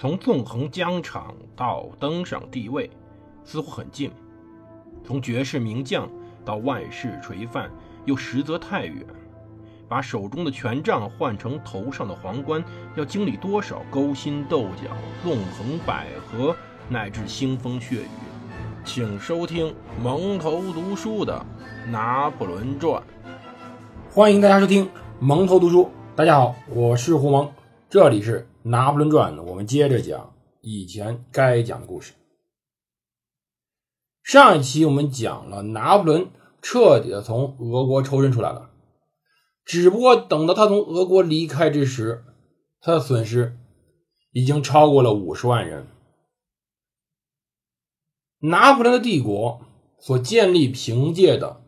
[0.00, 2.88] 从纵横疆场到登上帝位，
[3.44, 4.08] 似乎很近；
[5.04, 6.08] 从绝世名将
[6.42, 7.70] 到万世垂范，
[8.06, 9.04] 又实则太远。
[9.90, 12.64] 把手中的权杖换成头上的皇冠，
[12.96, 14.90] 要经历多少勾心斗角、
[15.22, 16.56] 纵横捭阖，
[16.88, 18.08] 乃至腥风血雨？
[18.82, 21.44] 请收听蒙头读书的
[21.90, 23.02] 《拿破仑传》。
[24.10, 24.88] 欢迎大家收听
[25.18, 25.90] 蒙头读书。
[26.16, 27.52] 大家好，我是胡蒙，
[27.90, 32.12] 这里是《拿破仑传呢》，我们接着讲以前该讲的故事。
[34.22, 36.30] 上一期我们讲了拿破仑
[36.60, 38.70] 彻底的从俄国抽身出来了。
[39.64, 42.24] 只不过等到他从俄国离开之时，
[42.80, 43.56] 他的损失
[44.32, 45.86] 已经超过了五十万人。
[48.40, 49.60] 拿破仑的帝国
[49.98, 51.62] 所建立凭借的，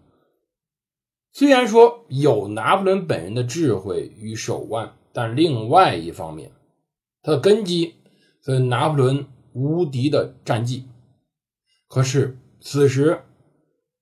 [1.32, 6.50] 虽然说有拿破仑本人的智慧与手腕，但另外一方面，
[7.22, 7.94] 他的根基
[8.44, 10.88] 是拿破仑无敌的战绩。
[11.88, 13.22] 可是此时，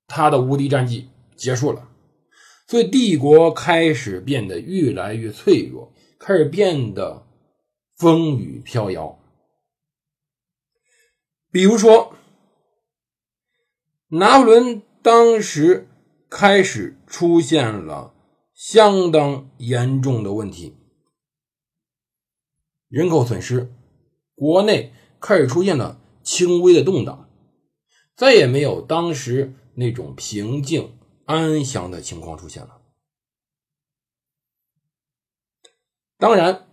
[0.06, 1.88] 他的无敌战绩结束了。
[2.66, 7.26] 所以，帝国开始变得越来越脆弱，开始变得
[7.96, 9.18] 风雨飘摇。
[11.50, 12.14] 比如说，
[14.10, 15.88] 拿破仑当时
[16.28, 18.14] 开始出现了
[18.54, 20.76] 相当严重的问题，
[22.91, 23.72] 人口损失，
[24.34, 27.30] 国内开始出现了轻微的动荡，
[28.14, 30.92] 再也没有当时那种平静。
[31.27, 32.78] 安详的情况出现了。
[36.19, 36.66] 当然，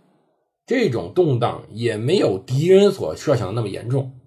[0.66, 4.18] 这种动荡也没有敌人所设想的那么严重。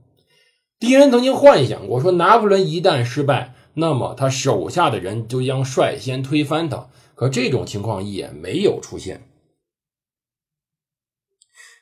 [0.80, 6.90] 敌人曾经幻想过，说拿破仑一旦失败，那么他手下的人就将率先推翻他。
[7.14, 9.30] 可这种情况也没有出现。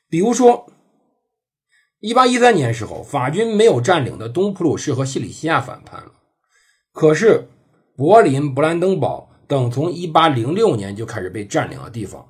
[0.09, 0.67] 比如说，
[1.99, 6.11] 一八一三年时候，法军没有占领的东普鲁士和西里西亚反叛了，
[6.91, 7.47] 可是。
[7.99, 12.29] 柏林、勃兰登堡等从1806年就开始被占领的地方，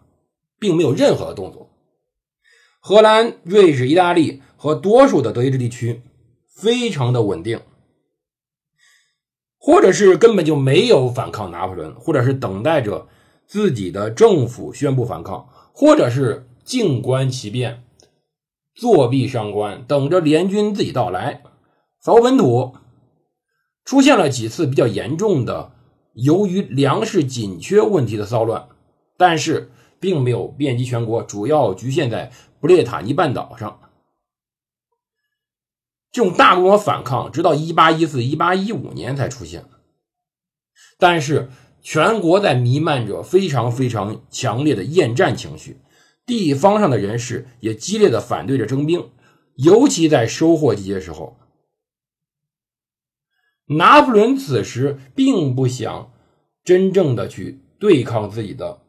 [0.59, 1.69] 并没有任何的动作。
[2.81, 6.01] 荷兰、瑞士、意大利和多数的德意志地区
[6.47, 7.61] 非常的稳定，
[9.59, 13.07] 或者是根本就没有反抗拿破仑，或者是等待着
[13.45, 17.83] 自己的政府宣布反抗，或者是静观其变，
[18.75, 21.41] 坐壁上观，等着联军自己到来，
[21.99, 22.75] 扫本土。
[23.83, 25.71] 出现了几次比较严重的
[26.13, 28.69] 由于粮食紧缺问题的骚乱，
[29.17, 33.79] 但是并没有遍及全国，主要局限在布列塔尼半岛上。
[36.11, 39.65] 这种大规模反抗直到一八一四、一八一五年才出现，
[40.99, 41.49] 但是
[41.81, 45.81] 全国在弥漫着非常非常强烈的厌战情绪，
[46.29, 49.09] 地方上的人士也激烈的反对着征兵，
[49.55, 51.35] 尤其在收获季节时候。
[53.65, 56.11] 拿破仑此时并不想
[56.63, 58.81] 真正的去对抗自己的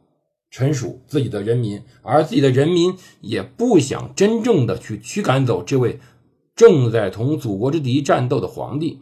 [0.51, 5.99] 臣属、自己的人民，而自己的人民也不想真正的去驱赶走这位
[6.55, 9.01] 正在同祖国之敌战斗的皇帝。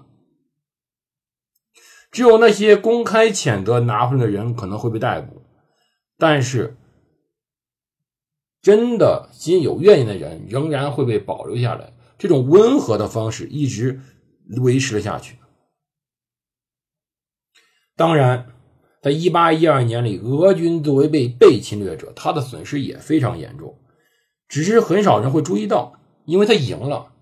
[2.12, 5.42] 只有那些公开谴责拿破仑的人可能会被逮捕，
[6.16, 6.76] 但是
[8.68, 11.94] 真的心有怨言的人仍然会被保留下来。
[12.18, 13.98] 这种温和的方式一直
[14.60, 15.38] 维持了下去。
[17.96, 18.48] 当然，
[19.00, 23.78] 在一八一二年里，俄军作为被被侵略者，他的损失也非常严重，
[24.48, 25.94] 只是很少人会注意到，
[26.26, 27.14] 因为他赢了。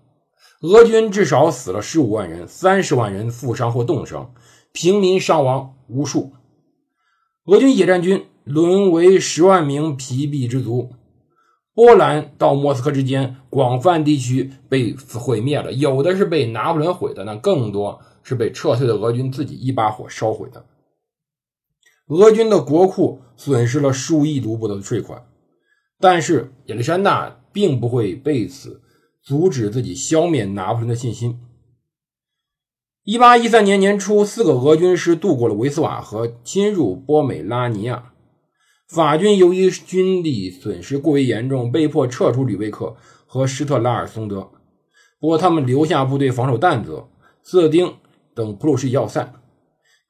[0.63, 4.33] 俄军至少死了十五万人，三十万人负伤或冻伤，
[4.73, 6.33] 平民伤亡无数。
[7.45, 10.91] 俄军野战军沦为十万名疲弊之卒。
[11.77, 18.01] 波兰到莫斯科之间，广泛地区被毁灭了，有的是被拿破仑毁的，那更多。
[18.23, 20.65] 是被撤退的俄军自己一把火烧毁的。
[22.07, 25.25] 俄军的国库损失了数亿卢布的税款，
[25.97, 28.81] 但是亚历山大并不会被此
[29.23, 31.39] 阻止自己消灭拿破仑的信心。
[33.05, 38.11] 一八一三年年初，四个俄军师渡过了维斯瓦河，侵入波美拉尼亚。
[38.87, 42.95] 法军由于军力损失过于严重，被迫撤出吕贝克
[43.25, 44.49] 和施特拉尔松德。
[45.19, 47.09] 不过，他们留下部队防守但泽、
[47.43, 47.95] 瑟丁。
[48.33, 49.33] 等普鲁士要塞，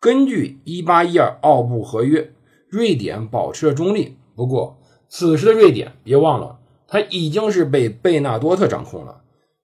[0.01, 2.33] 根据1812奥布合约，
[2.67, 4.17] 瑞典保持了中立。
[4.35, 4.77] 不过，
[5.07, 9.21] 此时的瑞典，别忘了，它已经是被贝纳多特掌控了。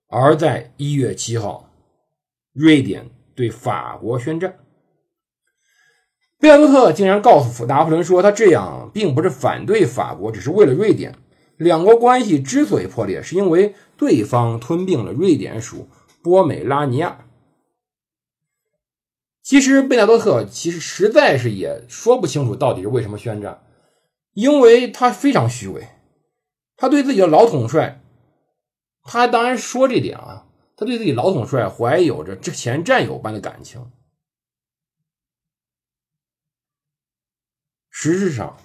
[0.07, 1.69] 而在1月7号，
[2.53, 4.57] 瑞典对法国宣战。
[6.43, 11.15] 贝纳多特竟然告诉拿破仑说，他这样并不是反对法国，只是为了瑞典。
[11.55, 15.87] 两国关系之所以破裂，是因为对方吞并了瑞典属
[16.21, 17.23] 波美拉尼亚。
[19.41, 23.63] 其实贝纳多特其实实在是也说不清楚到底是为什么宣战，
[24.33, 25.87] 因为他非常虚伪，
[26.75, 28.01] 他对自己的老统帅，
[29.05, 33.89] 他当然说这点啊，他对自己老统帅怀有着之前战友般的感情。
[37.95, 38.57] 实质上，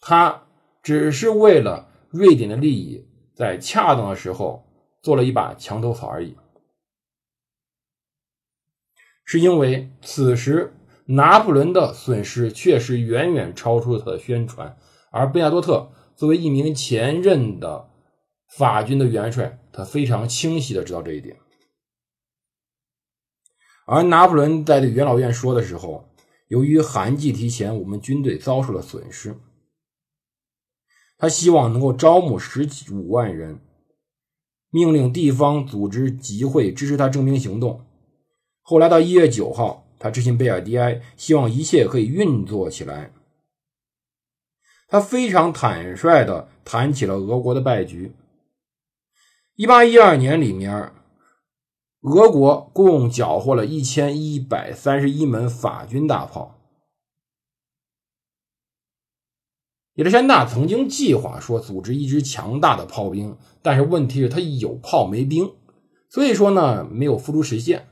[0.00, 0.48] 他
[0.82, 4.66] 只是为了瑞典的利益，在恰当的时候
[5.00, 6.36] 做了一把墙头草而已。
[9.24, 10.74] 是因为此时
[11.06, 14.76] 拿破仑的损失确实远远超出了他的宣传，
[15.12, 17.88] 而贝纳多特作为一名前任的
[18.48, 21.36] 法军的元帅，他非常清晰的知道这一点。
[23.86, 26.08] 而拿破仑在对元老院说的时候，
[26.54, 29.34] 由于寒季提前，我们军队遭受了损失，
[31.18, 33.58] 他希望能够招募十几五万人，
[34.70, 37.84] 命令地方组织集会支持他征兵行动。
[38.62, 43.12] 后来到一月九号，他致信贝尔迪埃，希望一切可以运作起来。
[44.86, 48.12] 他非常坦率地谈起了俄国的败局。
[49.56, 50.92] 一八一二年里面，
[52.04, 56.60] 俄国共缴获了一千一百三十一门法军大炮。
[59.94, 65.50] 亚历山大曾经计划说组织一支强大的炮兵，但是问题是，他有炮没兵，
[66.10, 67.88] 所以说呢，没有付诸实现。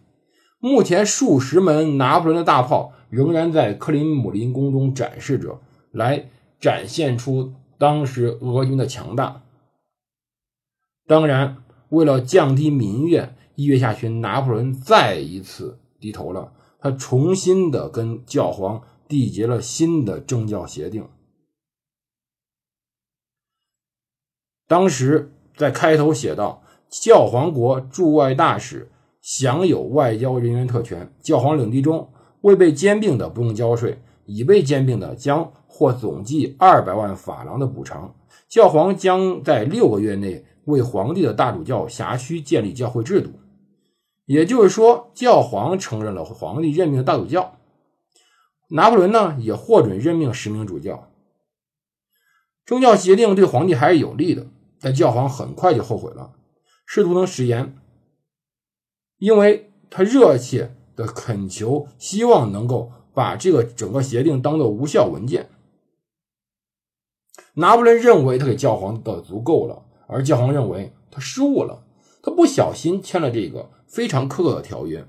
[0.58, 6.28] 目前数十门拿破仑的大炮仍然在克林姆林宫中展示着，来
[6.60, 9.42] 展现出当时俄军的强大。
[11.06, 21.06] 当然，为了降低民怨，一月下旬，拿破仑再一次低头了，他重新的跟教皇缔结了新的政教协定。
[24.66, 28.88] 当时在开头写道：“教皇国驻外大使。”
[29.22, 38.12] 享有外交人员特权，教皇领地中未被兼并的不用交税，已被兼并的将获总计二百万法郎的补偿。
[38.48, 43.30] 教皇将在六个月内为皇帝的大主教辖区建立教会制度，
[44.32, 47.58] 也就是说，教皇承认了皇帝任命的大主教。
[48.70, 51.10] 拿破仑呢，也获准任命十名主教。
[52.64, 54.46] 宗教协定对皇帝还是有利的，
[54.80, 56.32] 但教皇很快就后悔了，
[56.86, 57.76] 试图能食言。
[59.18, 65.50] 因为他热切的恳求，希望能够把这个整个协定当做无效文件。
[67.56, 71.84] 拿破仑认为他给教皇的足够了，而教皇认为他失误了，
[72.22, 75.04] 他不小心签了这个非常苛刻的条约。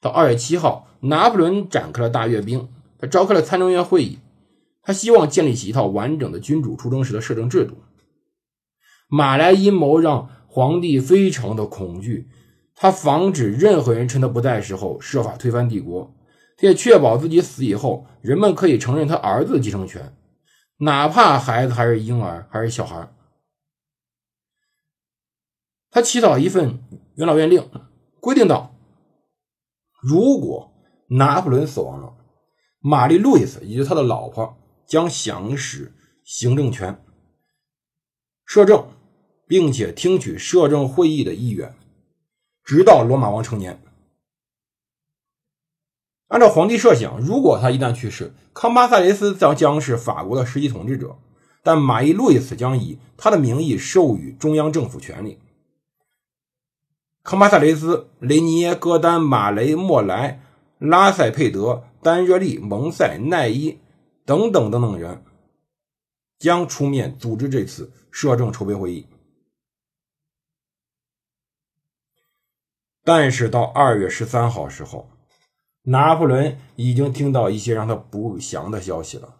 [0.00, 2.68] 到二月七号，拿破仑展开了大阅兵，
[2.98, 4.18] 他召开了参政院会议，
[4.82, 7.76] 他希望建立起一套完整的君主出征时的摄政制度。
[9.08, 12.28] 马来阴谋让皇帝非常的恐惧。
[12.74, 16.14] 他防止任何人趁他不在时候设法推翻帝国，
[16.56, 20.14] 他也确保自己死以后，人们可以承认他儿子的继承权，
[20.78, 23.06] 哪怕孩子还是婴儿，还是小孩。
[25.90, 26.78] 他起草一份
[27.16, 27.68] 元老院令，
[28.20, 28.74] 规定道：
[30.00, 30.72] 如果
[31.08, 32.14] 拿破仑死亡了，
[32.78, 34.56] 玛丽路易斯以及他的老婆
[34.86, 35.92] 将行使
[36.24, 37.04] 行政权、
[38.44, 38.86] 摄政，
[39.48, 41.74] 并且听取摄政会议的意愿。
[42.62, 43.82] 直到罗马王成年。
[46.28, 51.18] 按照皇帝设想，如果他一旦去世，康巴塞雷斯将将是法国的实际统治者，
[51.64, 55.40] 但玛丽路易斯将以他的名义授予中央政府权力。
[57.22, 60.42] 康巴塞雷斯、雷尼耶、戈丹、马雷、莫莱、
[60.78, 63.78] 拉塞佩德、丹热利、蒙塞、奈伊
[64.24, 65.22] 等等等等人
[66.38, 69.06] 将出面组织这次摄政筹备会议。
[73.04, 75.10] 但是到二月十三号时候，
[75.82, 79.36] 拿破仑已经听到一些让他不祥的消息了。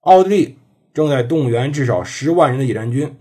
[0.00, 0.58] 奥地利
[0.92, 3.16] 正在动员至少十万人的野战军，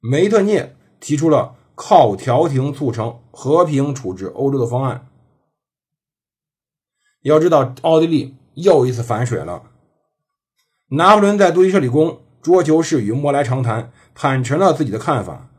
[0.00, 5.06] 梅特涅提出了靠调停促成和平处置欧洲的方案。
[7.22, 9.62] 要知道，奥地利又一次反水了。
[10.90, 15.50] 拿破仑在杜伊舍里宫桌球室与莫莱长谈，坦陈了自己的看法。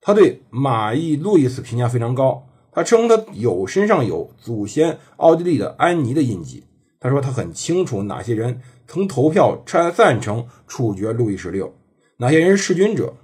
[0.00, 6.62] 他对马伊路易斯评价非常高，他称他有身上有祖先奥地利的安妮的印记。
[7.00, 11.74] 他说他很清楚哪些人曾投票赞赞成处决路易十六，
[12.18, 13.16] 哪些人是弑君者。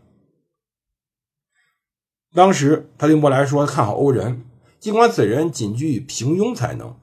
[2.32, 4.44] 当时他对莫来说看好欧人，
[4.78, 6.96] 尽管此人仅具平庸才能。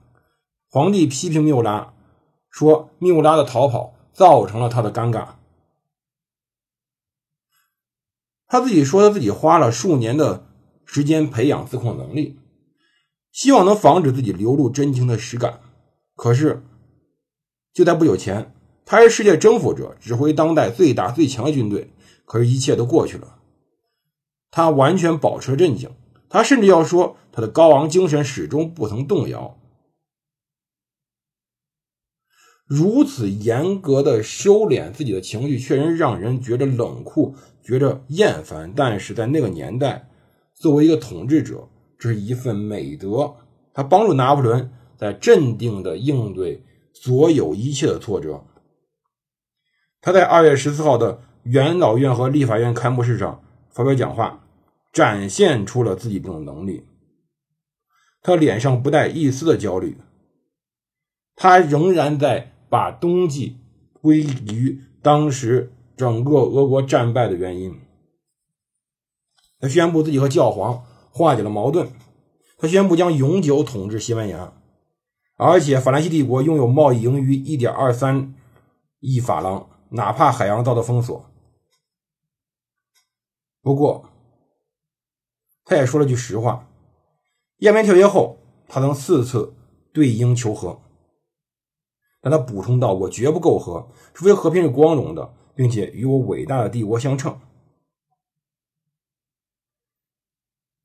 [0.70, 1.94] 皇帝批评缪拉，
[2.50, 5.30] 说缪拉的逃跑造成了他的尴尬。
[8.48, 10.48] 他自己说，他自己花了数年的
[10.86, 12.40] 时间培养自控能力，
[13.32, 15.60] 希望能防止自己流露真情的实感。
[16.16, 16.64] 可是，
[17.74, 18.54] 就在不久前，
[18.86, 21.92] 他是世界征服者，指挥当代最大最强的军队。
[22.26, 23.37] 可是，一切都过去了，
[24.52, 25.90] 他完全保持了镇静。
[26.30, 29.58] 他甚至要说，他的高昂精神始终不曾动摇。
[32.66, 38.74] 如此严格的收敛自己的情绪，确实让人觉得冷酷，觉着厌烦。
[38.76, 40.10] 但是在那个年代，
[40.54, 43.36] 作为一个统治者，这是一份美德。
[43.74, 48.44] 他帮助拿破仑在镇定的应对所有一切的挫折。
[50.02, 53.42] 他在二月十四号的元老院和立法院开幕式上
[53.78, 54.44] 发表讲话，
[54.92, 56.86] 展现出了自己这种能力。
[58.22, 59.98] 他脸上不带一丝的焦虑，
[61.36, 62.54] 他仍然在。
[62.70, 63.62] 把冬季
[63.94, 67.80] 归于当时整个俄国战败的原因。
[69.62, 71.88] 他宣布自己和教皇化解了矛盾。
[72.58, 74.52] 他宣布将永久统治西班牙，
[75.38, 78.36] 而且法兰西帝国拥有贸易盈余一点二三
[79.00, 81.32] 亿法郎，哪怕海洋遭到封锁。
[83.68, 84.10] 不过，
[85.66, 86.70] 他也说了句实话：
[87.58, 89.54] 亚美条约后，他曾四次
[89.92, 90.80] 对英求和。
[92.22, 97.38] 但他补充道：“我绝不媾和，除非和平是光荣的，并且与我伟大的帝国相称。”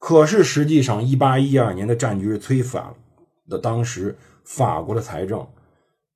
[0.01, 2.97] 可是实际上，一八一二年的战局是摧反
[3.47, 5.49] 了当时法国的财政。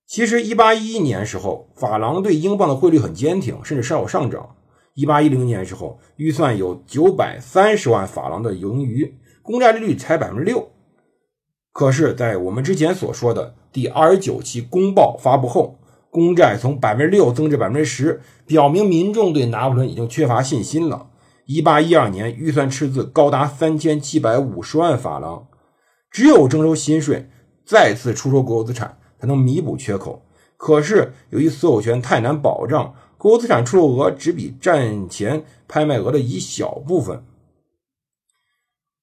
[0.04, 4.55] 其实，一八一一年时候，法郎对英镑的汇率很坚挺，甚至稍有上涨。
[4.96, 10.70] 一八一零年时候，预算有九百三十万法郎的盈余，公债利率才百分之六。
[11.70, 21.10] 可是，在我们之前所说的第二十九期公报发布后，公债从百分之六增至百分之十，表明民众对拿破仑已经缺乏信心了。
[21.44, 25.46] 一八一二年预算赤字高达三千七百五十万法郎，
[26.10, 27.28] 只有征收新税，
[27.66, 30.22] 再次出售国有资产，才能弥补缺口。
[30.56, 32.94] 可是，由于所有权太难保障，
[33.26, 37.24] 国有资产出售额只比战前拍卖额的一小部分。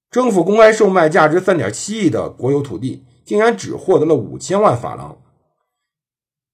[0.10, 5.18] 政府公开售卖价值三点七亿的国有土地，竟然只获得了五千万法郎，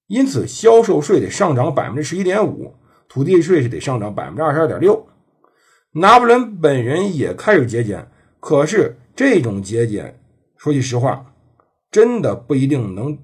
[0.08, 2.74] 因此销售税得上涨百分之十一点五，
[3.08, 5.06] 土地税是得上涨百分之二十二点六。
[5.92, 8.10] 拿破仑本人也开始节俭，
[8.40, 10.20] 可是这种节俭，
[10.58, 11.36] 说句实话，
[11.92, 13.16] 真的不一定能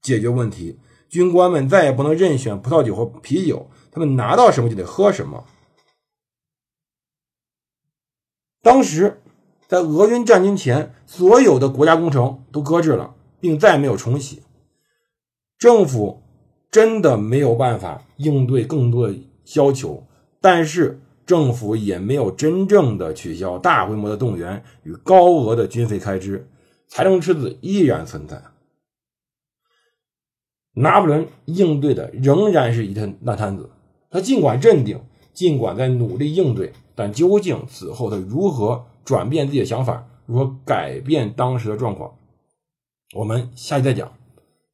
[0.00, 0.78] 解决问题。
[1.08, 5.44] 军官们再也不能任选葡萄酒和啤酒，他们拿到什么就得喝什么。
[8.62, 9.20] 当时。
[9.66, 14.42] 在俄军占军前，所有的国家工程都搁置了，并再没有重启。
[15.58, 16.22] 政府
[16.70, 19.14] 真的没有办法应对更多的
[19.54, 20.06] 要求，
[20.38, 26.46] 但是政府也没有真正的取消大规模的动员与高额的军费开支，
[26.86, 28.40] 财政赤字依然存在。
[30.74, 33.70] 拿破仑应对的仍然是一摊烂摊子，
[34.10, 35.00] 他尽管镇定，
[35.32, 38.84] 尽管在努力应对，但究竟此后他如何？
[39.04, 42.14] 转变自己的想法，如何改变当时的状况？
[43.14, 44.10] 我们下期再讲。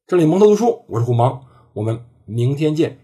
[0.07, 1.41] 这里蒙头读书，我是胡芒，
[1.73, 2.97] 我们明天见。